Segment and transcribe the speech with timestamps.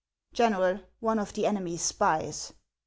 [0.33, 2.53] "General, one of the enemy's spies."